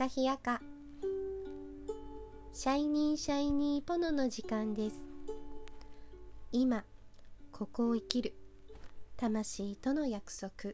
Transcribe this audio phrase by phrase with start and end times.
[0.00, 0.62] かひやか
[2.54, 4.96] シャイニーシャイニーポノの時間です。
[6.52, 6.84] 今
[7.52, 8.32] ここを生きる
[9.18, 10.72] 魂との約束。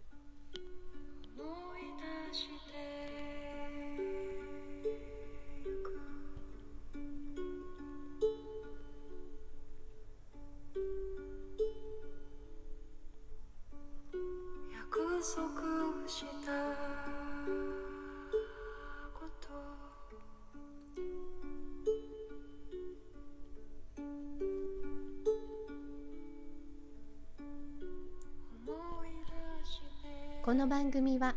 [30.47, 31.35] この番組は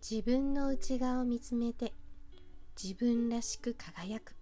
[0.00, 1.92] 自分の内側を見つめて
[2.80, 4.36] 自分らしく輝く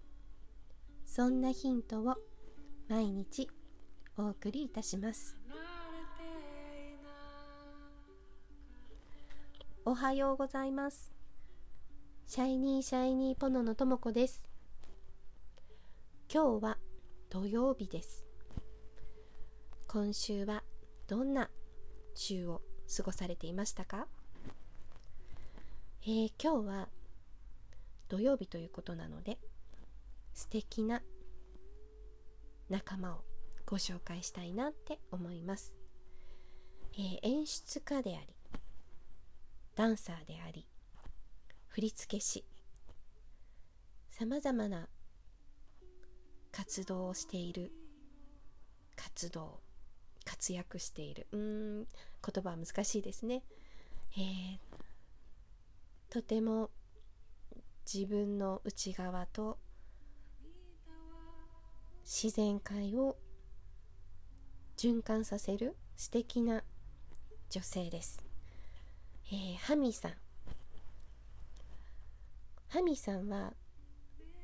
[1.03, 2.13] そんなヒントを
[2.87, 3.49] 毎日
[4.17, 5.35] お送りいたします。
[9.83, 11.11] おはようございます。
[12.27, 14.47] シャイニーシャイニーポノのともこです。
[16.31, 16.77] 今日は
[17.31, 18.27] 土曜日です。
[19.87, 20.61] 今週は
[21.07, 21.49] どんな
[22.13, 22.61] 週を
[22.95, 24.07] 過ごされていましたか？
[26.03, 26.89] えー今日は
[28.09, 29.37] 土曜日ということなので
[30.33, 31.01] 素敵な
[32.69, 33.23] 仲間を
[33.65, 35.73] ご紹介したいなって思います、
[36.93, 38.27] えー演出家であり
[39.75, 40.65] ダンサーであり
[41.69, 42.43] 振付師
[44.09, 44.89] さまざまな
[46.51, 47.71] 活動をしている
[48.97, 49.61] 活動
[50.25, 51.27] 活躍している。
[51.31, 51.87] うーん
[52.23, 53.43] 言葉は難しいですね、
[54.17, 54.57] えー
[56.09, 56.69] とても
[57.91, 59.57] 自分の内側と
[62.03, 63.15] 自然界を
[64.75, 66.63] 循環させる素敵な
[67.49, 68.23] 女性です。
[69.31, 70.11] えーハミさん。
[72.67, 73.53] ハミさんは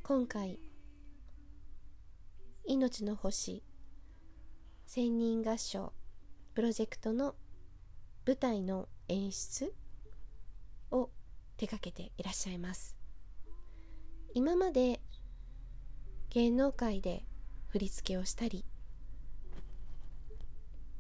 [0.04, 0.60] 今回
[2.66, 3.62] 「命の星
[4.86, 5.92] 千人合唱」
[6.56, 7.36] プロジェクトの
[8.28, 9.74] 舞台の演出
[10.92, 11.10] を
[11.56, 12.98] 手掛けていらっしゃいます。
[14.34, 15.00] 今まで
[16.32, 17.24] 芸能界で
[17.70, 18.66] 振り付けをしたり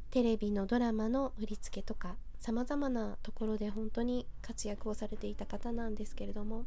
[0.09, 6.65] テレビのドラマの振り付けとかさまざまなところで本当に活躍をされていた方なんですけれども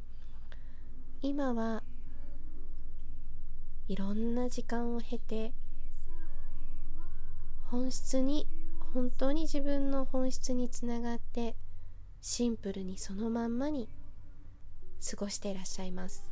[1.22, 1.82] 今は
[3.88, 5.52] いろんな時間を経て
[7.70, 8.46] 本質に
[8.92, 11.54] 本当に自分の本質につながって
[12.20, 13.88] シンプルにそのまんまに
[15.08, 16.28] 過ごしていらっしゃいます。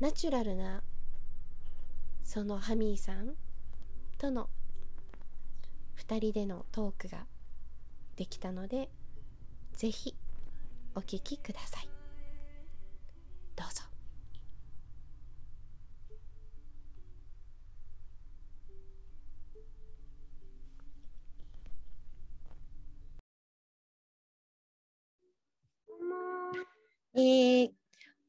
[0.00, 0.82] ナチュラルな
[2.24, 3.34] そのハミーさん
[4.18, 4.48] との
[5.98, 7.26] 2人でのトークが
[8.16, 8.90] できたので
[9.74, 10.14] ぜひ
[10.94, 11.88] お聞きください。
[13.54, 13.93] どうぞ。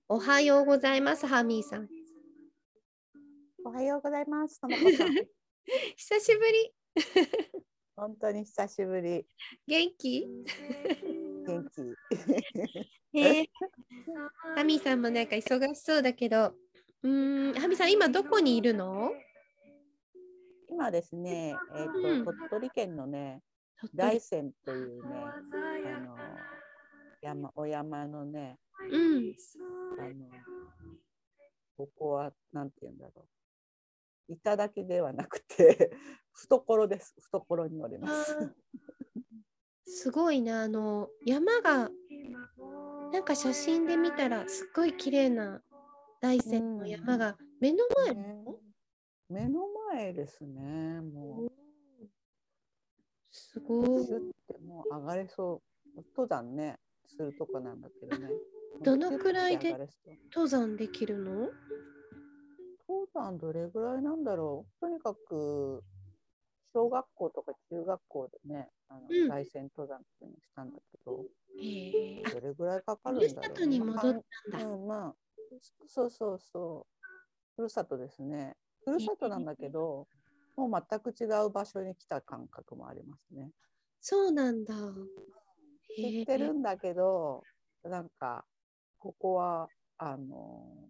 [0.08, 1.88] おはようございますハミーさん
[3.66, 4.62] おはようございます。
[4.62, 5.16] ともこさん。
[5.96, 6.76] 久しぶり
[7.96, 9.26] 本当に久しぶり。
[9.66, 10.28] 元気？
[11.48, 11.82] 元気。
[13.18, 13.48] えー、
[14.56, 16.54] ハミさんもなんか忙しそうだけど、
[17.02, 19.12] うーん、ハミさん今どこにいるの？
[20.70, 23.42] 今ですね、えっ、うんと、鳥取県のね、
[23.96, 26.16] 大山というね、あの
[27.25, 28.59] 山お山のね、
[28.91, 29.34] うん、
[30.00, 30.30] あの
[31.75, 33.25] ここはなんて言うんだろ
[34.28, 34.34] う。
[34.34, 35.91] 頂ではなくて
[36.34, 37.16] 懐です。
[37.18, 38.56] 懐におります。
[39.88, 41.89] すごいなあの山が
[43.12, 45.63] なんか写真で見たらすっごい綺麗な
[46.22, 48.45] 大山の山が目の前ね
[49.30, 51.01] 目の前ですね。
[51.01, 51.51] もう
[53.31, 53.88] すごい
[54.63, 55.75] もう上がれそう。
[56.16, 56.77] 登山ね
[57.15, 58.29] するとこなんだけどね。
[58.83, 59.71] どのくらいで
[60.31, 61.50] 登山できるの？
[62.88, 64.79] 登山どれぐらいなんだろう？
[64.81, 65.83] とにかく
[66.73, 71.25] 小学校とか中学校でねあの、うん大山登山っていうのをしたんだけど
[71.57, 73.56] へえあ、どれぐらいかかるんふるだろう？
[73.56, 74.67] さとに戻ったんだ。
[74.67, 75.15] うんまあ
[75.88, 77.06] そうそうそう
[77.56, 80.07] ふるさとですねふるさとなんだけど
[80.57, 83.51] もう全く違う場所に来た感覚もありますね
[84.01, 84.75] そうなんだ。
[85.95, 87.44] 知ってるんだけど
[87.83, 88.45] なんか
[89.00, 90.89] ここはあの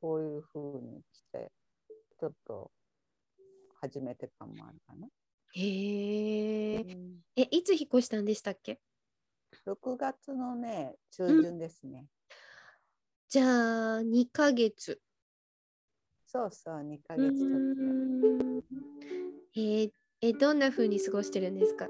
[0.00, 1.52] こういう風に来て
[2.18, 2.70] ちょっと
[3.80, 5.06] 初めて感もあるかな。
[5.54, 6.80] へえ。
[6.82, 8.80] うんえ、いつ引っ越したんでしたっけ
[9.66, 12.06] ？6月のね、中旬ですね。
[13.28, 15.00] じゃあ2ヶ月。
[16.26, 18.80] そうそう、2ヶう月ちょっと
[19.56, 21.88] えーえどんな風に過ごしてるんですか？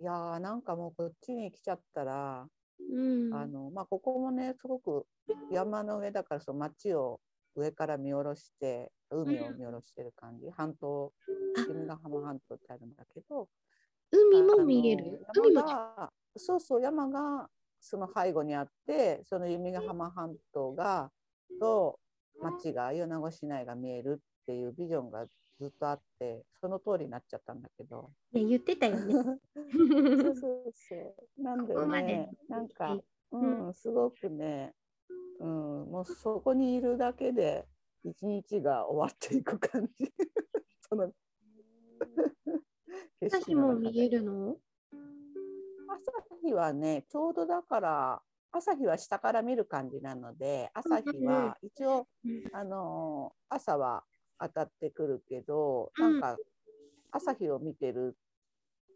[0.00, 2.46] いやーなんかもうこっちに来ちゃったら、
[2.92, 3.34] うん。
[3.34, 5.06] あのまあ、ここもねすごく
[5.50, 7.20] 山の上だからその街を
[7.56, 11.12] 上から見下ろして海を見下ろしてる感じ、半島
[11.58, 11.64] あ。
[11.66, 13.48] 君ヶ浜半島ってあるんだけど。
[14.10, 15.26] 海も見える？
[15.36, 15.54] 海
[16.36, 17.48] そうそう山が
[17.80, 21.10] その背後にあってその弓ヶ浜半島が
[21.60, 21.98] と
[22.40, 25.26] 町が米子市内が見えるっていうビジョンが
[25.58, 28.10] ずっとあってその通りになっちゃったんだけど。
[28.32, 29.12] ね、言ってたよね。
[29.12, 29.34] そう
[30.34, 31.42] そうそう。
[31.42, 32.96] なんでここなんか、
[33.32, 34.72] ううん、すごくね、
[35.40, 35.48] うん、
[35.90, 37.66] もうそこにいるだけで
[38.04, 40.12] 一日が終わっていく感じ。
[40.88, 41.12] その
[43.20, 44.56] 景朝日も見えるの？
[45.88, 46.12] 朝
[46.42, 48.22] 日はね、ちょうどだから、
[48.52, 52.06] 朝日は下から見る感じなので、朝日は一応、
[52.52, 54.04] あのー朝は
[54.40, 56.12] 当たってくるけど、うん。
[56.12, 56.38] なんか
[57.10, 58.16] 朝日を見てる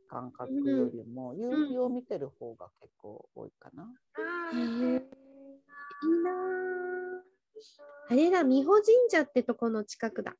[0.08, 3.90] 感覚よりも、夕日を見てる方が結構多いかな。
[4.52, 10.34] へえいいなああれだ、美保神社ってとこの近くだ。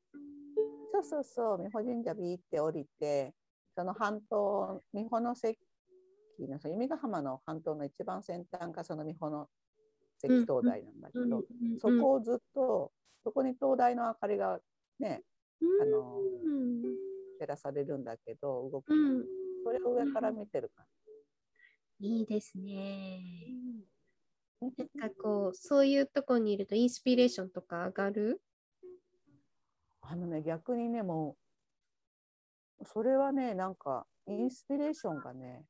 [0.91, 3.33] そうそうそう、美保神社ビーって降りて、
[3.75, 5.57] その半島、美保の関
[6.39, 9.47] の、その弓ヶ浜の半島の一番先端がその美保の
[10.21, 11.43] 関灯台なんだけど、
[11.79, 12.91] そこをずっと、
[13.23, 14.59] そこに灯台の明かりが
[14.99, 15.23] ね、
[15.81, 16.81] あのうん
[17.39, 18.95] 照らされるんだけど、動くう。
[18.95, 19.25] ん、
[19.63, 20.85] それを上から見てる感
[21.99, 23.21] いいですね。
[24.61, 24.89] じ。
[24.95, 28.41] なんかこう、そういうとこにいるとインスピレーションとか上がる？
[30.01, 31.37] あのね、逆にね、も
[32.79, 35.65] う、それはね、なんか、インスピレーションがね、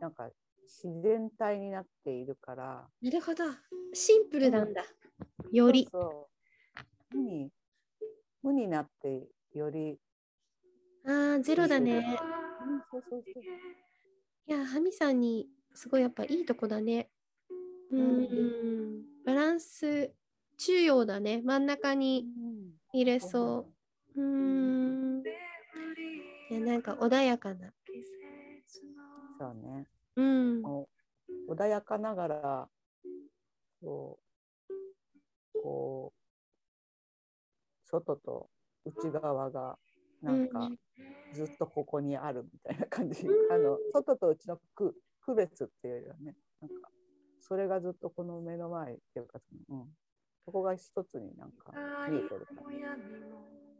[0.00, 0.30] なんか、
[0.66, 3.44] 自然体になっているから、なるほど。
[3.92, 4.84] シンプルなんだ。
[5.50, 5.88] より。
[5.90, 6.28] そうそ
[7.14, 7.50] う
[8.44, 9.98] 無に、なって、より、
[11.06, 12.20] ああ、ゼロだね。
[14.46, 17.08] いや、ハミさんにすごいやっぱいいとこだね。
[17.90, 19.04] ううんん。
[19.24, 20.12] バランス、
[20.58, 21.40] 中央だね。
[21.42, 22.26] 真ん中に
[22.92, 23.66] 入れそ
[24.14, 24.20] う。
[24.20, 25.22] うーん。
[26.50, 27.72] いや、なんか穏やかな。
[29.40, 29.86] そうね。
[30.16, 30.62] うん。
[31.48, 32.68] 穏やかながら、
[33.80, 34.18] そ
[35.54, 36.23] う、こう、
[38.00, 38.50] 外と
[38.84, 39.78] 内側が、
[40.22, 40.68] なんか、
[41.32, 43.26] ずっとここにあるみたいな感じ。
[43.50, 46.88] あの、外と内の区区別っていうよりはね、なんか、
[47.40, 49.38] それがずっとこの目の前っていうか、
[49.68, 49.84] うん、
[50.44, 51.72] そこが一つになんか
[52.10, 52.80] 見えてる感じ。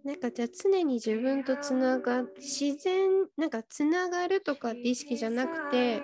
[0.04, 0.12] な。
[0.12, 6.00] んかじゃあ常に自分とつなが自然なんかつながるとかって意識じゃなくて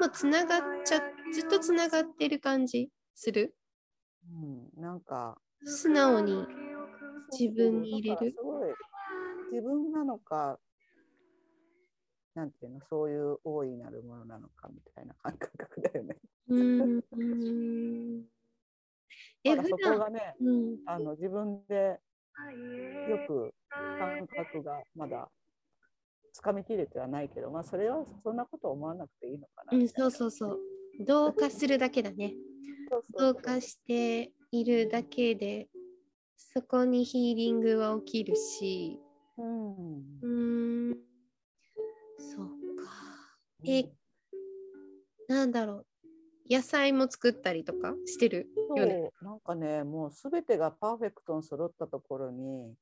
[0.00, 1.02] もうつながっちゃ
[1.32, 3.54] ずっとつながってる感じする？
[4.32, 6.46] うん、なんか、素直に
[7.38, 8.32] 自分に入れる？
[8.32, 8.74] すごい。
[9.52, 10.58] 自分なのか、
[12.34, 16.16] なんていうの、そういう大いなるものなのかみたいな感覚だよね。
[16.48, 18.24] うーん。
[19.44, 20.78] えそこがね、うん。
[20.86, 22.00] あの自分で
[23.08, 23.54] よく
[23.98, 25.30] 感覚がまだ
[26.32, 29.76] つかみきれてはないけど、まあそれはそんなこと思わなくていいのかな。
[29.78, 29.88] うん。
[29.88, 30.58] そうそうそう。
[31.00, 32.34] 同化するだけだね。
[33.16, 35.68] 同化しているだけで
[36.36, 39.00] そこにヒーリングは起きるし。
[39.36, 39.96] うん。
[40.22, 40.96] うーん。
[42.18, 42.90] そうか
[43.66, 43.84] え
[45.28, 45.86] なんだろう。
[46.48, 47.94] 野菜も作ったりとか？
[48.06, 48.48] してる？
[48.76, 52.74] よねそうなんかね、もうすべてがパーフェクトに揃ったところに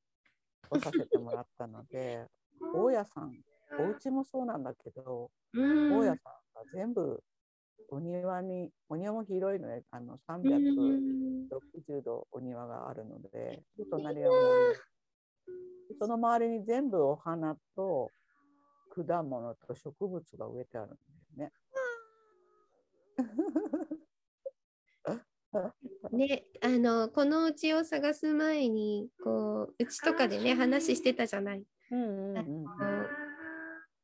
[0.69, 2.27] 来させてもらったので、
[2.75, 3.39] 大家さん、
[3.79, 5.97] お家もそうなんだけど、うん。
[5.97, 7.23] 大家さんが全部
[7.93, 14.41] お庭に、お庭も広いので、あのう360ん度お庭があるので、で隣は森
[15.91, 18.09] でその周りに全部お花と
[18.97, 20.91] 果物と植物が植えてあるん
[21.37, 21.53] だよね。
[26.13, 31.63] ねあのこのうちを探す前にこううちとかでね話してたじゃない。
[31.91, 32.65] うんうんうん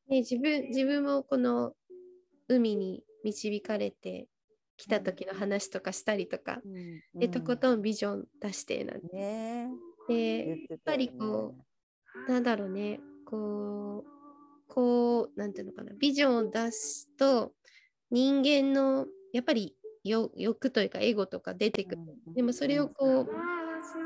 [0.09, 1.75] ね、自分自分もこの
[2.49, 4.29] 海に導かれて
[4.77, 7.21] きた時の話とかしたりとか、うん。
[7.21, 9.09] でとことんビジョン出してなんて。
[9.15, 9.69] ね
[10.09, 10.67] でね。
[10.71, 11.55] やっぱりこ
[12.29, 13.01] なんだろうね。
[13.27, 15.93] こうこうなんていうのかな。
[15.99, 17.53] ビジョンを出すと
[18.11, 22.03] 人間のやっぱり欲欲というかエゴとか出てくる。
[22.35, 23.29] でもそれをこう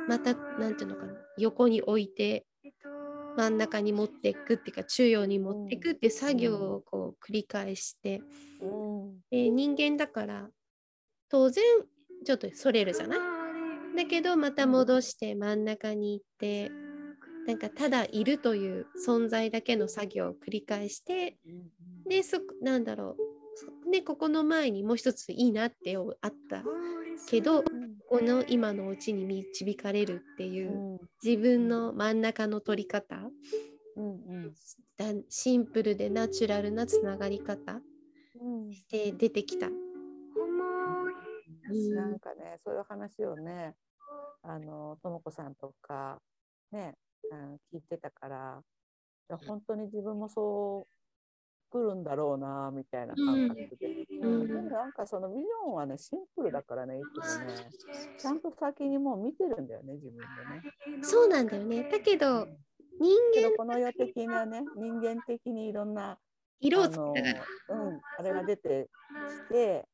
[0.09, 1.13] またなんていうのかな。
[1.39, 2.47] 横に置いて
[3.37, 8.23] 真ん中に持っていくっていうか中央に持っていくっていう作業をこう繰り返して、
[8.61, 9.21] うん。
[9.31, 10.49] で人間だから
[11.31, 11.65] 当然
[12.25, 13.19] ちょっとそれるじゃない？
[13.97, 16.71] だけどまた戻して真ん中に行って
[17.47, 21.37] なんかただいるという存在だけの作業を繰り返して
[22.09, 23.23] でそなんだろう。
[23.55, 26.63] そでここの前にもう一ついいなってあった
[27.29, 27.65] けど
[28.09, 33.17] この今のうちに導かれるっていううん自分の真ん中の取り方。
[33.97, 34.05] うん。
[34.05, 34.09] う
[34.49, 34.55] ん
[34.97, 37.81] だシンプルでナチュラルなつながり方。
[38.41, 39.69] うんで出てきた。
[39.69, 39.75] うん。
[41.95, 43.75] なんかねそういう話をね
[44.43, 46.19] あのとも子さんとか
[46.73, 46.95] ね
[47.33, 48.61] あの聞いてたから
[49.47, 50.89] 本当に自分もそう
[51.71, 57.55] 来るんだろうなみたいな感覚で、うんうんでもなんかそのビジョンはねシンプルだからねいつもね
[58.19, 61.03] ちゃんと先にもう見てるんだよね自分でね。
[61.03, 61.89] そうなんだよね。
[61.91, 62.47] だけど
[63.01, 66.19] 人間この世的なね人間的にいろんな
[66.61, 67.77] 色をつけたから。
[67.77, 68.89] うん、あれが出て
[69.49, 69.85] きて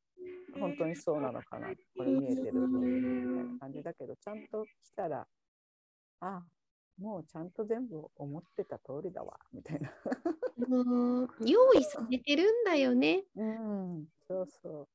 [0.58, 5.26] 本当にそうなのかなこれ見えてるとみたいな感じだけどちゃんと来たら
[6.20, 6.42] あ
[7.00, 9.92] もうちゃんと全部思ってた通りだわみたいな。
[10.68, 13.24] もう用意されてるんだよね。
[13.36, 14.88] うん、そうそ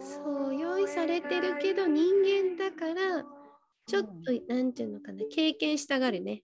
[0.00, 3.24] そう用意されてるけど人間だから
[3.86, 6.42] ちょっと、なんていうのかな経験したがるね。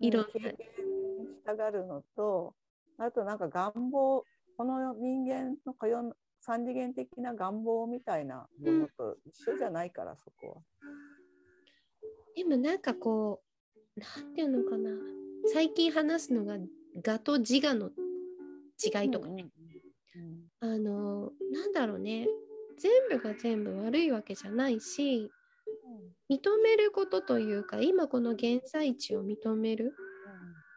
[0.00, 0.28] いろんな。
[0.32, 2.54] 経験したがるのと
[2.98, 4.24] あとなんか願望
[4.56, 10.62] この人間のこよ三次元的な願望みたいなものと一緒じゃないから、そこは。
[12.34, 13.42] でもなんかこ
[13.96, 14.90] うなんていうのかな。
[15.52, 16.56] 最近話すのが
[17.06, 17.90] 我と自我の
[18.82, 19.75] 違いとかね、うん
[20.60, 22.26] あのなんだろうね
[22.78, 25.30] 全部が全部悪いわけじゃないし
[26.30, 29.94] 認めることというか今この現在地を認める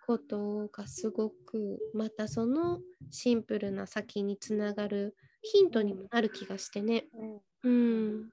[0.06, 2.80] ことがすごくまたその
[3.12, 7.06] シンプルな先につながるヒントにもなる気がしてね。
[7.64, 8.30] うん。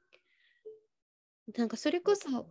[1.56, 2.46] なんかそれこそ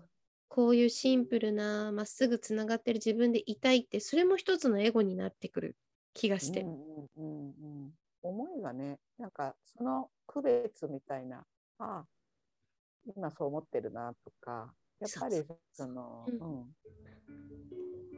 [0.47, 5.75] こういうシンプルなまっすぐつながってる自分でいたいってそれも一つのエゴになってくる
[6.13, 6.61] 気がして。
[6.61, 7.51] うんうんう
[7.87, 7.91] ん
[8.29, 11.45] 思いがねなんかその区別みたいな
[11.79, 12.05] ああ
[13.15, 16.65] 今そう思ってるなとかやっぱりその、ううん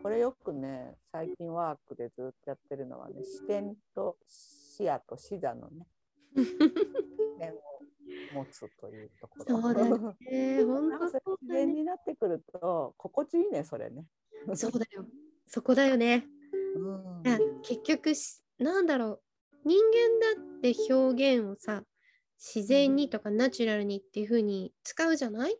[0.03, 5.87] これよくね最近ワークでずっとやってるのはね視点と視野と視座のね
[6.37, 6.57] 視
[7.39, 7.61] 点を
[8.33, 9.61] 持つというところ。
[9.61, 10.63] そうだよね。
[10.63, 11.65] 本当そうね。
[11.65, 14.05] 然になってくると心地いいねそれね。
[14.55, 15.05] そうだよ。
[15.47, 16.25] そこだよね。
[16.75, 17.23] うん
[17.63, 19.21] 結局しなんだろう
[19.65, 21.83] 人間だって表現をさ
[22.37, 25.57] 自然にとかナチュラルにっていう風に使うじゃない？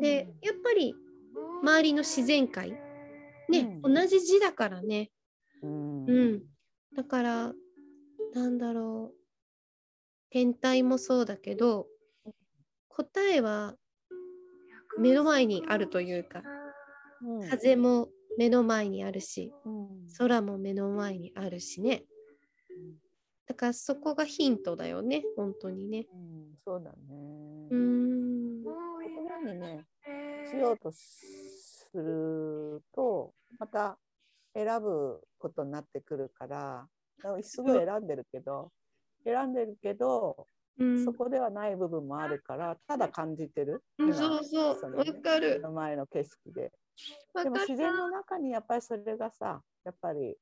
[0.00, 0.94] でやっぱり
[1.62, 2.70] 周りの自然界
[3.48, 3.94] ね、うん。
[3.94, 5.10] 同じ字だからね。
[5.62, 6.04] うん。
[6.06, 6.42] うん。
[6.96, 7.52] だから
[8.34, 9.16] なんだろう。
[10.30, 11.88] 天体もそうだけど
[12.88, 13.74] 答えは
[14.98, 16.42] 目の前にあるというか
[17.22, 17.48] うん。
[17.48, 18.08] 風も
[18.38, 19.88] 目の前にあるしうん。
[20.18, 22.04] 空も目の前にあるしね
[23.50, 26.06] だからそこがヒントだよね本当にね。
[26.14, 26.96] うんそうだね。
[27.68, 28.62] うーん。
[28.62, 29.84] ここにね
[30.48, 33.98] しようとするとまた
[34.54, 36.86] 選ぶことになってくるから
[37.42, 38.70] すごい選んでるけど
[39.24, 40.46] 選んでるけど
[40.78, 41.04] うん。
[41.04, 44.44] そこではない部分もあるからただ感じてる、うん今そう。
[44.44, 45.56] そうのわかる。
[45.56, 46.70] 目の前の景色で。
[47.42, 50.36] でも自然の中にやっぱりそれがさやっぱり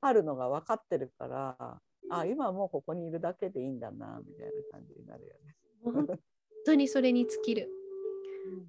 [0.00, 1.80] あるのが分かってるから
[2.10, 5.56] あ今もうここにいるだけでいいんだなみたいな感じになるよね。
[5.84, 6.18] 本
[6.66, 7.70] 当にそれに尽きる。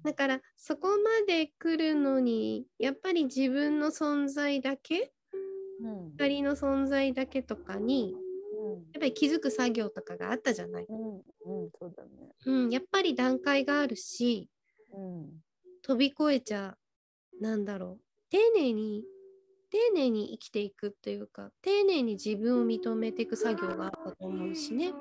[0.04, 5.12] だからそこまで来るのにやっぱり自分の存在だけ
[5.80, 6.10] うん。
[6.12, 12.10] 光の存在だけとかにやっぱり気づく作業とかがあったじゃない、うんうん、そうだね。
[12.46, 14.48] うん、やっぱり段階があるし
[14.92, 15.42] うん。
[15.82, 16.76] 飛び越えちゃ
[17.40, 18.00] なんだろう。
[18.30, 19.04] 丁寧に
[19.72, 24.92] 丁寧に生きていくっていうか丁寧に自分を認めていく作業があったと思うしね。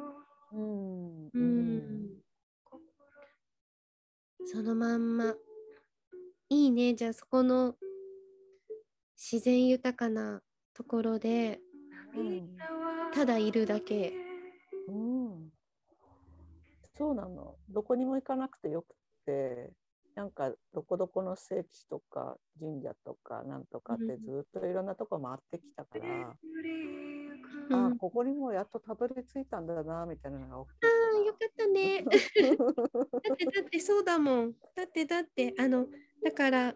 [0.54, 1.30] うん。
[1.34, 2.08] うん。
[4.46, 5.36] そのまんま。
[6.48, 6.94] いいね。
[6.96, 7.76] じゃあそこの
[9.18, 10.42] 自然豊かな
[10.74, 11.60] ところで
[12.16, 12.58] うん。
[13.14, 14.14] ただいるだけ。
[14.88, 15.50] うん。
[16.98, 17.56] そうなの。
[17.70, 19.74] どこにも行かなくてよくて、
[20.16, 26.38] なんかどこどこの聖地とか神社とかなんとかってうんずっといろんなとこ回ってきたから、うん
[27.74, 32.04] あここにもやっとたどり着いたんだなみたいなのが大きいあーよかったね。
[32.04, 34.54] だってだってそうだもん。
[34.76, 35.88] だってだってあの
[36.24, 36.76] だから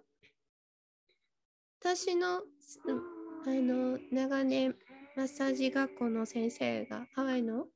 [1.81, 3.15] 私のうん
[3.47, 4.75] あの長年
[5.15, 7.67] マッサージ学校の先生がハワイの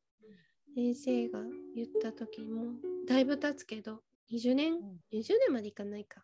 [0.75, 1.43] 先生が
[1.75, 2.73] 言った時も
[3.07, 4.01] だいぶ経つけど
[4.31, 4.77] 20年、ん。
[5.13, 6.23] 20年までいかないか。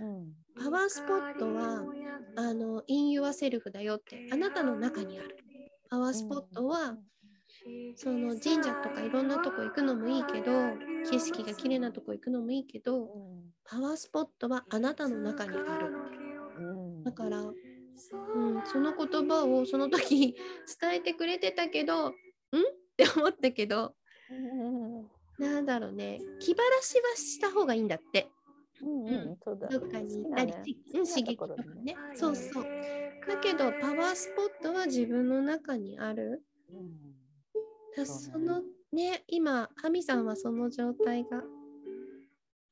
[0.00, 0.32] うん。
[0.58, 1.84] パワースポットは
[2.36, 5.36] あの in your self だよってあなたの中にある。
[5.88, 6.96] パワースポットは、
[7.94, 10.50] その神社とかいろんなとこ行くのもいいけど
[11.10, 13.08] 景色が綺麗なとこ行くのもいいけど
[13.64, 15.92] パワースポットはあなたの中にある。
[16.58, 16.62] う
[17.00, 17.04] ん。
[17.04, 17.54] だから、うん、
[18.66, 20.34] その言葉をその時
[20.80, 22.10] 伝えてくれてたけどん？
[22.10, 22.14] っ
[22.96, 23.94] て思ったけど
[24.30, 26.18] うんなんだろうね。
[26.40, 28.28] 気晴らしはした方がいいんだって。
[28.82, 30.52] うんうんそうだどっかに行ったり、
[30.94, 31.96] うん刺激とかね。
[32.14, 32.64] そうそう。
[33.26, 36.42] だけどパワースポットは自分の中にある。
[36.70, 38.04] うね。
[38.04, 38.62] その
[38.92, 41.42] ね今ハミさんはその状態が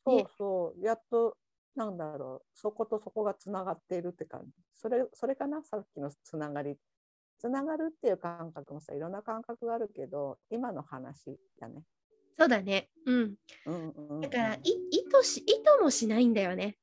[0.06, 1.36] そうそう、やっと、
[1.74, 4.52] なんだろう、そことそこがつながっているって感じ。
[4.74, 6.76] それ、それかな、さっきのつながり。
[7.38, 11.82] つながるっていう感覚もさ、いろんな感覚があるけど、今の話だね。
[12.38, 12.88] そうだね。
[13.06, 13.34] うん。
[13.66, 14.60] うんうんうん、だからい
[14.90, 16.76] 意図し意図もしないんだよね。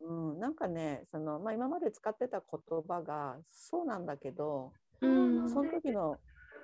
[0.00, 5.48] うん、なんかね、その、まあ、今まで使ってた言葉が、そうなんだけど、うん。
[5.48, 6.18] その時の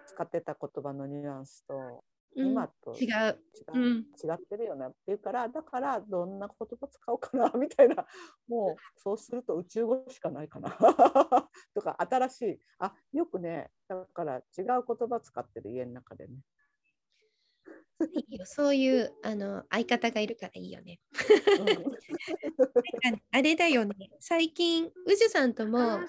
[0.06, 2.04] 使ってた言葉のニュアンスと、
[2.36, 2.48] うん。
[2.48, 3.06] 今と違う。
[3.06, 3.40] 違う
[3.74, 3.96] うん。
[3.98, 8.06] 違ってるよねっていうからだからどんな言葉使おうかなみたいな
[8.48, 10.70] もうそうすると宇宙語しかないかな。
[11.74, 12.60] とか新しい。
[12.78, 14.42] あよくねだから違う
[14.86, 16.40] 言葉使ってる家の中でね。
[18.14, 18.44] いいよ。
[18.46, 21.00] そういうあの相方がいるからいいよね。
[23.02, 24.10] なんかあれだよね。
[24.20, 26.00] 最近宇治さんとも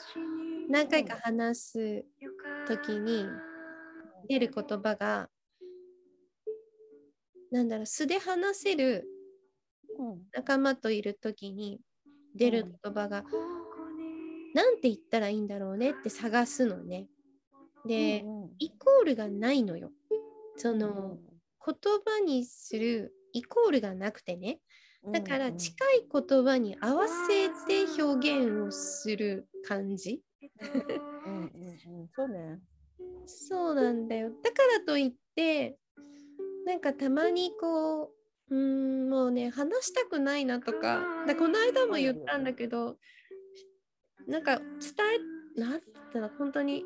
[0.70, 2.06] 何回か話す
[2.68, 3.26] 時に
[4.28, 5.30] 出る言葉が
[7.52, 9.08] なんだろう素で話せる
[10.00, 10.22] うん。
[10.32, 11.80] 仲間といる時に
[12.36, 13.24] 出る言葉が、
[14.56, 17.08] なんて言ったらいいんだろうねって探すのね。
[17.86, 18.50] で、うんうん。
[18.60, 19.92] イコールがないのよ。
[20.56, 21.29] その、言
[21.74, 24.60] 葉にするイコールがなくてね。
[25.12, 30.22] だから近い言葉に合わせて表現をする感じ。
[31.26, 32.60] うんうんうんそうね。
[33.26, 34.30] そうなんだよ。
[34.30, 35.78] だからといって、
[36.66, 38.12] なんかたまにこ
[38.50, 42.98] う、うーん、もうね、話したくないなとか、だこの間も言ったんだけど、
[44.28, 44.68] なんか伝
[45.58, 46.84] え、なんったら本当に、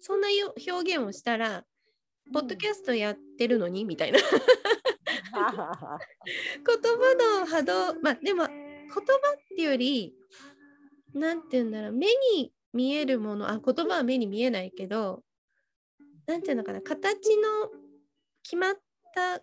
[0.00, 1.64] そんなよ表現をしたら、
[2.32, 3.84] ポッドキャストやってるのに？
[3.84, 4.18] みたいな。
[5.34, 8.54] 言葉の波動、まあでも言
[8.88, 9.02] 葉っ
[9.56, 10.14] ていうより、
[11.12, 15.22] なんて言うんだろう、目に見えるもの、あ、言葉は目に見えないけど、
[16.26, 17.70] なんていうのかな、形の
[18.42, 18.74] 決まっ
[19.14, 19.40] た、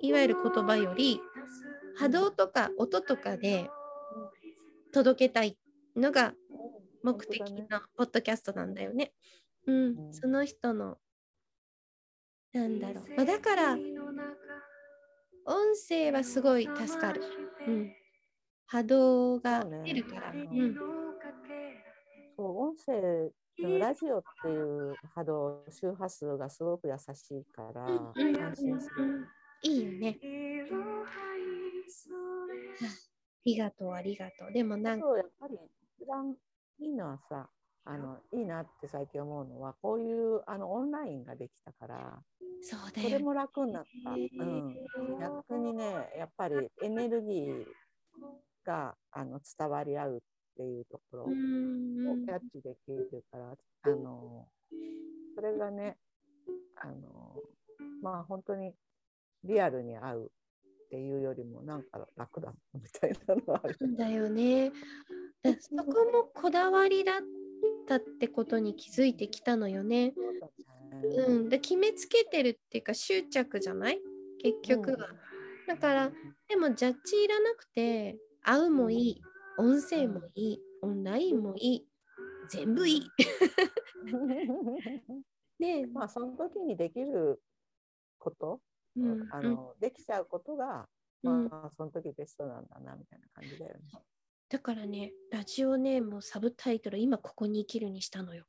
[0.00, 1.20] いわゆる言葉より、
[1.96, 3.70] 波動とか音とかで
[4.92, 5.56] 届けたい
[5.96, 6.34] のが
[7.02, 9.12] 目的のポッドキャストなんだよね。
[9.66, 10.14] うん、うん。
[10.14, 10.98] その人の、
[12.54, 13.04] なんだろう。
[13.16, 13.72] まあ、だから、
[15.46, 17.20] 音声はすごい助かる。
[17.66, 17.92] うん。
[18.66, 20.32] 波動がそうね出るから。
[22.36, 23.30] そう音声
[23.78, 29.04] ラジオっていう波動周波数がすごく優しいからうんうん安心する。
[29.04, 29.26] うん
[29.62, 30.18] いいよね。
[30.20, 30.26] あ
[33.44, 34.52] りがとう、ありがとう。
[34.52, 35.58] でもなんか、そうやっぱり
[35.98, 36.36] 一番
[36.78, 37.48] いいのはさ
[37.86, 42.18] あのいいなって最近思うのはこういうあのオンラインができたから
[42.62, 44.10] それも楽になった。
[44.12, 44.74] うん、
[45.20, 45.84] 逆にね
[46.18, 47.64] やっぱりエネルギー
[48.64, 50.20] があの伝わり合うっ
[50.56, 54.46] ていうところをうんキャッチできるから、あの
[55.34, 55.98] それがね
[56.76, 57.34] あの
[58.00, 58.72] まあ本当に
[59.44, 60.28] リアルに会うっ
[60.90, 63.76] ていうよりもなんか楽だみたいなのはある。
[63.94, 64.70] だよね。
[65.42, 67.43] だ そこもこだわりだっ
[67.86, 70.14] たってことに気づいてきたのよね。
[70.16, 70.22] そ
[71.26, 74.00] うん、で決めつけてるっていうか執着じゃない？
[74.38, 75.08] 結局は。
[75.66, 76.12] だから
[76.48, 79.22] でもジャッジいらなくて会うもいい
[79.58, 81.88] 音声もいいオンラインもいい
[82.48, 83.10] 全部いい。
[85.58, 85.86] ね。
[85.86, 87.42] まあその時にできる
[88.18, 88.60] こと、
[88.96, 89.28] うん。
[89.30, 90.88] あのできちゃうことが、
[91.22, 91.48] うん。
[91.48, 93.80] まあその時ベストなんだなみたいな感じだよね。
[94.48, 98.44] だからねラジオネームサブタイトル今ここに生きるにしたのよ。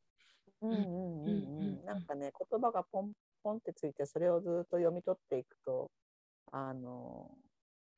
[0.61, 1.27] うんうんうんうん。
[1.27, 1.85] うんうん。
[1.85, 5.89] なんかね言葉がポンポンってついてそれをずっと読み取っていくと
[6.51, 7.31] あの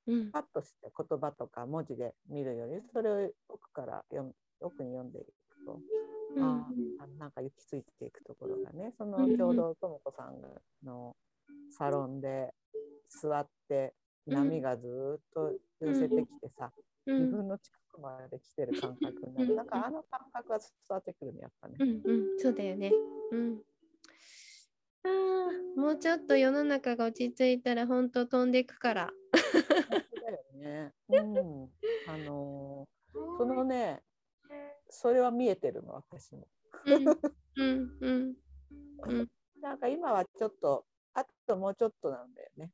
[0.08, 0.32] うん。
[0.32, 5.80] パッとして言葉とか文字で見るよりそれを奥から読む奥に読んでいくと、
[6.36, 6.44] うん。
[6.44, 6.68] あ
[7.00, 10.36] あなんか行き着いていくところがねそのちょうどとも子さん
[10.86, 11.16] の
[11.78, 12.54] サロンで
[13.10, 13.94] 座って
[14.28, 14.34] うん。
[14.36, 19.50] 波がずっと寄せてきてさ、うん自分の近くまで来てる感覚になる。
[19.50, 21.76] うんなんかあの感覚が伝わってくるね、やっぱね。
[21.80, 22.92] うんうん、そうだよね。
[23.32, 23.62] うん。
[25.04, 29.12] ああ、もうちょっと世の中が落ち着いたら本当飛んでいくから。
[30.22, 30.94] だよね。
[31.10, 31.70] うん。
[32.08, 32.98] あのー
[33.38, 34.02] そのね、
[34.90, 36.48] それは見えてるの、私も。
[36.86, 37.08] うん
[37.56, 38.36] うんうん
[39.08, 39.28] うん。
[39.62, 42.72] なんか今はちょっと、あともうちょっとなんだよね。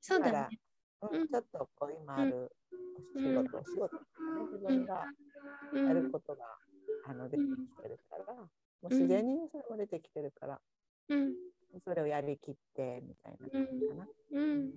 [0.00, 0.58] そうだね。
[1.02, 2.50] うんうんちょっとこう今ある
[3.14, 4.02] お仕事、お仕事ね、
[4.52, 5.04] 自分が
[5.72, 6.44] うんやることが、
[7.06, 8.48] あの出てきてるから、も
[8.84, 10.60] う自然にねそれも出てきてるから、
[11.08, 11.34] うん
[11.84, 14.06] それをやりきってみたいな感じかな。
[14.32, 14.72] うん。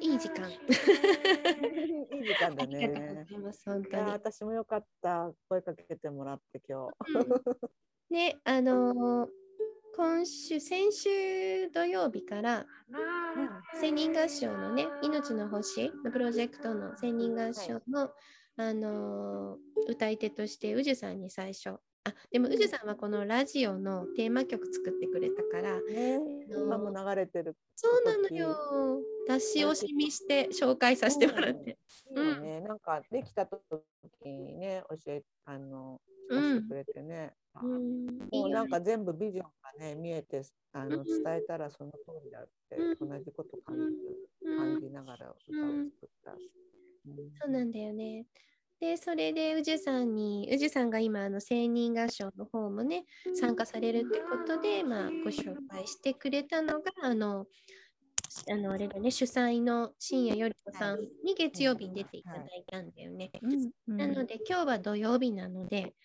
[0.00, 0.50] いい時間。
[0.50, 3.34] いい時間だありがとうねご。
[3.34, 3.64] ざいます。
[3.66, 4.10] 本いや当に。
[4.12, 6.94] 私もよかった声かけてもらって今日。
[8.10, 9.39] ね、あのー
[10.00, 12.64] 今週、先週土曜日から、
[13.82, 18.10] 千人合唱のね、命の星のプロジェクトの千人合唱の、
[18.56, 27.54] あのー歌い手として、宇治さんに最初、あでも宇治さんはこのラジオのテーマ曲作ってくれたから、ね、今も流れてる。
[27.76, 28.56] そうなのよ。
[29.28, 31.76] 出し惜しみして紹介させてもらって。
[32.16, 33.60] いいよね、なんかできた時
[34.24, 37.34] にね、教え、あの、聞かせてくれてね。
[37.54, 41.24] あうん、もうなんか全部ビジョンがね、見えて、あの、うん。
[41.24, 42.96] 伝えたらその通りだって、うん。
[43.00, 46.40] 同じこと感じる、うん感じながら歌を作った。
[47.06, 47.42] うん。
[47.42, 48.26] そうなんだよね。
[48.80, 57.46] で、それで宇治さんに、宇治さんが今、あの、青人合唱の方もね、参加されるってことで、まあ、ご紹介してくれたのが、あの、
[58.50, 63.32] あの、あれだね、主催の深夜より子さんに月曜日に出ていただいたんだよね。
[63.42, 63.70] うん。
[63.96, 65.96] なので、今日は土曜日なので、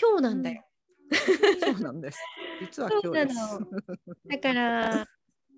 [0.00, 0.62] 今日なんだよ。
[1.60, 2.18] そうなんです。
[2.60, 3.36] 実は今日です。
[4.26, 5.06] だから、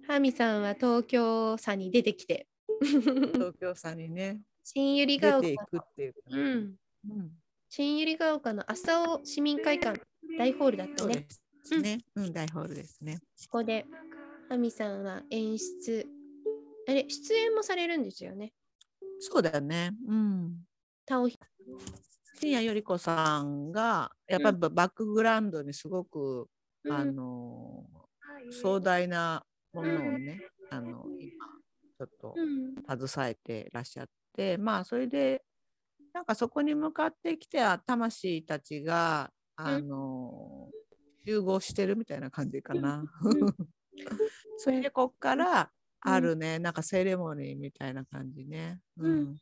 [0.07, 2.47] ハミさんは東京さんに出てきて、
[2.81, 6.77] 東京さんにね、新百合ヶ丘出ていくっていうん、
[7.09, 7.31] うん。
[7.69, 10.01] 新百合ヶ丘の朝尾市民会館
[10.39, 11.27] 大ホールだったね。
[11.63, 12.05] そうですね。
[12.17, 13.19] うん、大ホールですね。
[13.51, 13.87] ここで、
[14.49, 16.07] ハミさんは演出、
[16.89, 18.53] あれ、出演もされるんですよね。
[19.21, 19.93] そうだよね。
[20.07, 20.65] うん。
[21.07, 21.39] タオヒ
[22.35, 26.49] 深夜より子さんがやっぱりババックグラウンドにすごく、
[26.85, 26.93] うん。
[26.93, 27.85] あの
[28.51, 31.47] 壮大なものをね、あの今
[31.99, 32.75] ちょっとうん。
[33.07, 35.43] 携えてらっしゃって、まあそれで
[36.13, 40.69] なんかそこに向かってきては魂たちがあの、
[41.25, 43.05] 集合してるみたいな感じかな。
[43.23, 43.55] うん。
[44.59, 45.71] それでこっから
[46.01, 48.81] あるね、なんかセレモニーみたいな感じね。
[48.99, 49.13] うん。
[49.13, 49.37] うん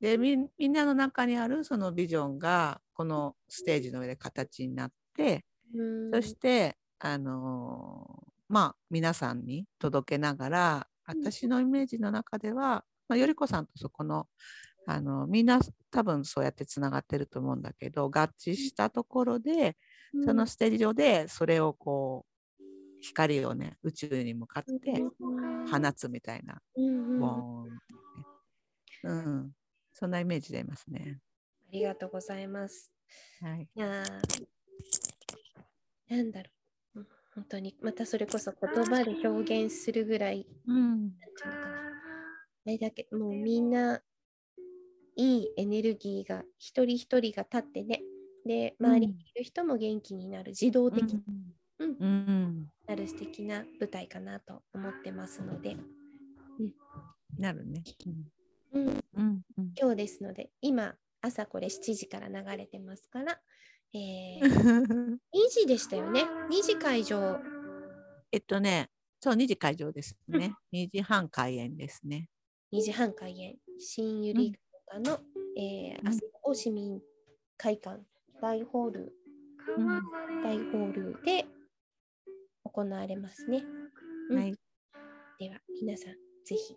[0.00, 6.10] でみんなの中にあるそのビジョンがこのステージの上で形になって、うん。
[6.12, 14.26] そしてあのーまあ皆さんに届けながらうん私のイメージの中では、まあ、よりこさんとそこの
[14.86, 19.76] あのみんな多分そうやってつながってると思うんだけど合致したところで、
[20.24, 22.24] そのステージ上でそれをこ
[22.58, 22.62] う
[23.00, 25.02] 光をね宇宙に向かって
[25.70, 27.16] 放つみたいな、うんうん。
[27.16, 29.14] あボーンってね。
[29.14, 29.52] うん、
[29.98, 31.18] そんなイメージでいますね。
[31.72, 32.92] りがとうございます。
[33.40, 36.50] はい、いやーなんだろ
[36.94, 37.00] う。
[37.00, 41.12] うん本当に、またそれこそ言葉で表現するぐらい、うん。
[41.44, 41.48] あ
[42.64, 44.02] れだけ、もうみんな
[45.16, 48.02] いいエネルギーが一人一人が立ってね。
[48.44, 51.22] で、周りにいる人も元気になる、自動的に
[51.80, 55.76] うんうんなる素敵な舞台かなと思ってますので、
[57.36, 57.82] なるね。
[58.72, 63.40] うん、うんうんうん今日ですので、今、朝これ7時から流れてますから、
[63.92, 65.18] えー、 2
[65.50, 67.40] 時でしたよね？2時会場。
[68.30, 70.54] えっとね、そう、2時会場ですね。
[70.72, 72.28] 2時半開演ですね。
[72.72, 75.20] 2時半開演、新百合ヶ丘の、
[75.56, 77.00] えー、うん朝尾市民
[77.56, 78.00] 会館
[78.40, 79.16] 大ホール、
[79.76, 81.46] うん大ホールで
[82.64, 83.64] 行われますね。
[84.30, 84.54] うんはい。
[85.38, 86.76] では、皆さん、ぜひ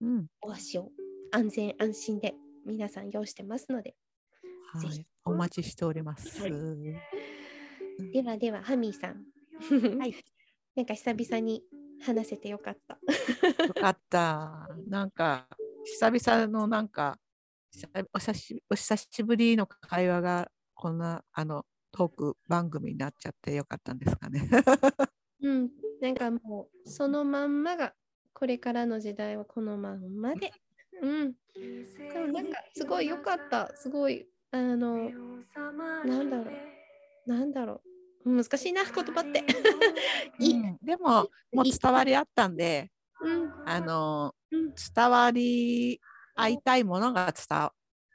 [0.00, 0.26] うん。
[0.42, 0.90] お足を
[1.32, 3.94] 安全安心で皆さん用意してますので、
[4.80, 5.06] ぜひはい。
[5.24, 6.40] お待ちしております。
[6.40, 6.52] はい
[8.12, 9.24] ではでは、ハミーさん。
[9.98, 10.14] はい。
[10.76, 11.62] なんか久々に
[12.02, 12.98] 話せてよかった。
[13.64, 14.68] よかった。
[14.86, 15.48] なんか、
[15.84, 17.18] 久々のなんか、
[17.70, 24.46] 久お久しお久しぶりの会話が、こんな、あの、トーク番組になっちゃってよかったんですかね。
[25.40, 27.94] うん、なんかもうそのまんまが
[28.38, 30.52] これからの時代はこのまんまで。
[31.00, 31.32] うん。
[31.54, 33.74] でもなんかすごい良かった。
[33.74, 35.10] すごい、あの、
[36.04, 36.52] なんだろ
[37.26, 37.30] う。
[37.30, 37.80] なんだろ
[38.26, 38.30] う。
[38.30, 39.42] 難しいな、言葉って。
[40.38, 40.54] いい。
[40.54, 42.90] うんでも、もう伝わりあったんで、
[43.22, 45.98] うんあのうん伝わり
[46.34, 47.70] 合いたいものが伝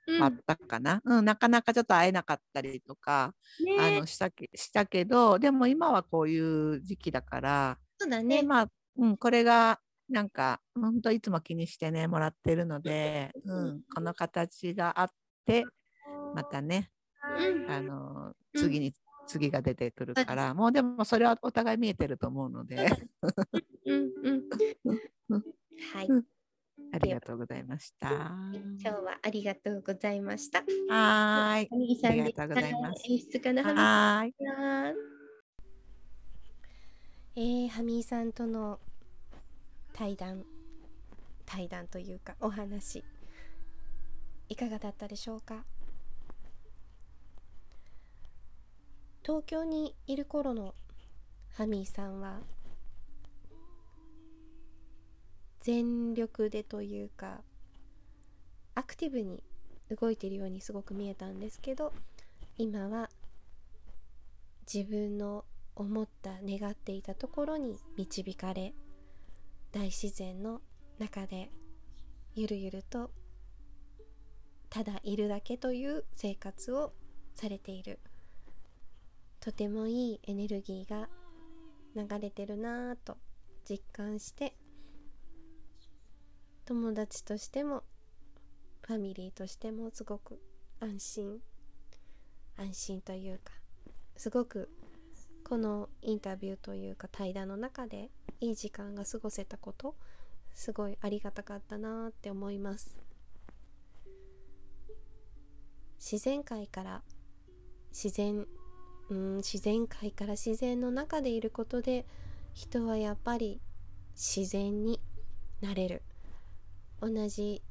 [0.07, 3.34] うんわったかな、うんなかなかちょっと会えなかったりとか、
[3.79, 8.43] あねのしたけしたけどでも今はこういう時期だから、そうだでね。
[8.43, 9.79] まあ、うん、これが
[10.12, 15.10] なんか本当いつも気にしてねもらってるので、ううんん、この形があっ
[15.45, 15.65] て
[16.34, 16.89] またね
[17.24, 17.71] うん。
[17.71, 18.34] あのうん。
[18.56, 18.93] 次に、
[19.28, 22.76] 次が出てくるからもうでもそれはお互い見えてると思うので。
[22.78, 22.89] は
[26.04, 26.08] い。
[26.08, 26.24] うん。
[26.93, 28.10] ありがとうございました。
[28.12, 30.60] 今日はありがとうございました。
[30.60, 31.69] はーい。
[32.04, 33.04] ありがとうございます。
[33.10, 34.34] 演出家のはみはーい。
[34.38, 34.95] さん。
[37.34, 38.78] えー、ハミーさんとの
[39.93, 40.45] 対談
[41.45, 43.04] 対談というかお話
[44.49, 45.63] いかがだったでしょうか？
[49.23, 50.73] 東京にいる頃の
[51.54, 52.39] ハミーさんは
[55.62, 57.41] 全力でというか
[58.73, 59.43] アクティブに
[59.89, 61.93] 動いているようにすごく見えたんですけど
[62.58, 63.10] 今は
[64.73, 68.73] 自分の思った願っていたところに導かれ
[69.71, 70.62] 大自然の
[70.99, 71.51] 中で
[72.36, 73.12] ゆるゆると
[74.69, 76.93] ただいるだけという生活を
[77.36, 77.99] されている。
[79.39, 81.10] とてもいいエネルギーが
[81.95, 83.17] 流れてるなぁと
[83.67, 84.55] 実感して
[86.65, 87.84] 友達としても
[88.86, 90.39] ファミリーとしてもすごく
[90.79, 91.39] 安心。
[92.57, 93.53] 安心というか
[94.17, 94.69] すごく
[95.43, 98.10] このインタビューというか対談の中で
[98.41, 99.95] いい時間が過ごせたこと
[100.54, 102.97] すごいありがたかったなって思います。
[105.99, 107.01] 自然界から
[107.91, 108.47] 自然
[109.10, 112.06] うん自然界から自然の中でいることで
[112.54, 113.62] 人はやっぱり
[114.15, 114.99] 自然に
[115.62, 116.01] なれる。
[116.99, 117.63] 同じ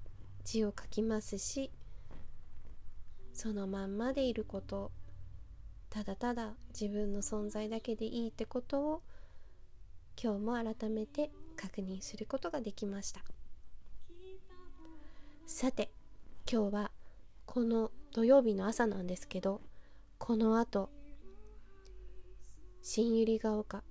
[0.43, 1.71] 字を書きますし
[3.33, 4.91] そのまんまでいること
[5.89, 9.03] ただただ自分の存在だけでいいってことを
[10.23, 13.23] 今日も改めて確認することができました。
[15.47, 15.91] さて
[16.51, 16.91] 今日は
[17.45, 19.61] この土曜日の朝なんですけど
[20.19, 20.91] このあと
[22.83, 23.85] 新百合ヶ丘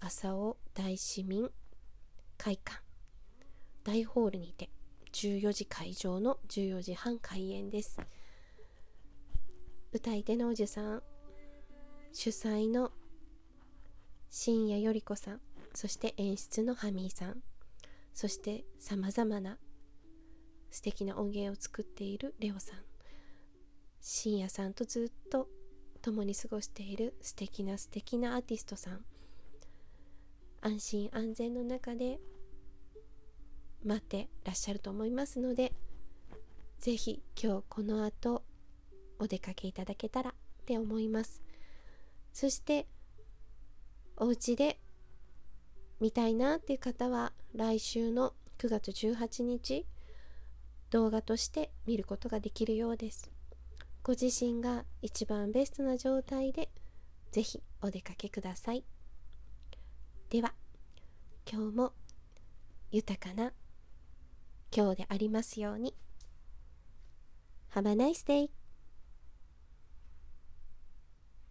[0.00, 1.50] 朝尾大市民
[2.38, 2.80] 会館
[3.84, 4.70] 大ホールにて
[5.12, 8.00] 14時会場の14時半開演です。
[9.92, 11.02] 歌い手のおじさん
[12.12, 12.92] 主催の
[14.30, 15.40] 深夜より子さん
[15.74, 17.42] そして演出のハミーさん
[18.14, 19.58] そしてさまざまな
[20.70, 22.78] 素敵な音源を作っているレオさん。
[24.00, 25.48] 深夜さんとずっと
[26.00, 29.04] 共に過ごしている素敵な素敵なアーティストさん。
[30.62, 32.20] 安心安全の中で
[33.84, 35.72] 待ってらっしゃると思いますので
[36.80, 38.42] ぜひ今日この後
[39.18, 40.34] お出かけいただけたらっ
[40.66, 41.42] て思います。
[42.32, 42.86] そして
[44.22, 44.78] お家で
[45.98, 49.86] 見たいなっていう方は来週の9月18日
[50.90, 53.30] 動画として見ることができるようです。
[54.02, 56.68] ご自身が一番ベストな状態で
[57.32, 58.84] ぜひお出かけください。
[60.28, 60.52] では
[61.50, 61.92] 今日も
[62.90, 63.54] 豊かな
[64.70, 65.94] 今日でありますように。
[67.72, 68.59] Have a nice day!